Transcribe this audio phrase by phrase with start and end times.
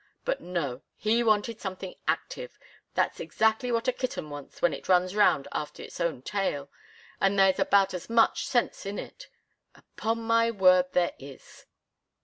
[0.25, 0.81] But no!
[0.95, 2.57] He wanted something active!
[2.95, 6.71] That's exactly what a kitten wants when it runs round after its own tail
[7.19, 9.27] and there's about as much sense in it.
[9.75, 11.67] Upon my word, there is!"